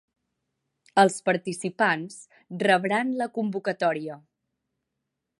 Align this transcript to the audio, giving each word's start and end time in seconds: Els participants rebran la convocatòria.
Els 1.01 1.17
participants 1.27 2.15
rebran 2.63 3.11
la 3.19 3.27
convocatòria. 3.35 4.17